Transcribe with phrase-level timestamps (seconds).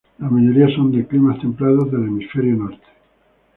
[0.17, 2.87] La mayoría son de climas templados del hemisferio norte.